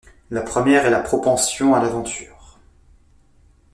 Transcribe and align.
La 0.31 0.41
première 0.41 0.87
est 0.87 0.89
la 0.89 0.99
propension 0.99 1.75
à 1.75 1.79
l'aventure. 1.79 2.57